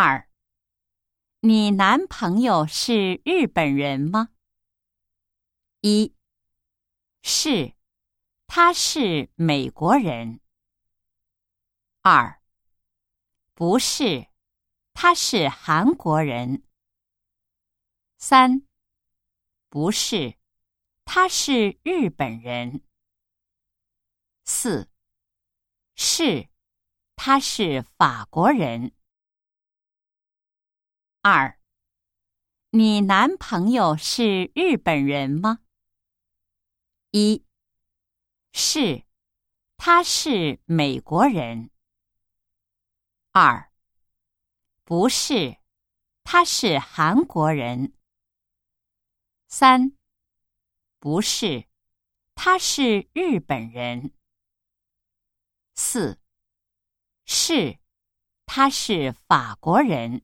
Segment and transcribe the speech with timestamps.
[0.00, 0.30] 二，
[1.40, 4.28] 你男朋友是日本人吗？
[5.80, 6.14] 一，
[7.20, 7.74] 是，
[8.46, 10.38] 他是美国人。
[12.02, 12.40] 二，
[13.54, 14.28] 不是，
[14.94, 16.62] 他是韩国人。
[18.18, 18.62] 三，
[19.68, 20.38] 不是，
[21.04, 22.84] 他是日本人。
[24.44, 24.88] 四，
[25.96, 26.48] 是，
[27.16, 28.92] 他是法国人。
[31.30, 31.60] 二，
[32.70, 35.58] 你男朋友是日本人吗？
[37.10, 37.44] 一，
[38.54, 39.04] 是，
[39.76, 41.70] 他是美国人。
[43.32, 43.70] 二，
[44.84, 45.58] 不是，
[46.24, 47.92] 他是韩国人。
[49.48, 49.92] 三，
[50.98, 51.68] 不是，
[52.34, 54.14] 他是日本人。
[55.74, 56.18] 四，
[57.26, 57.78] 是，
[58.46, 60.22] 他是法国人。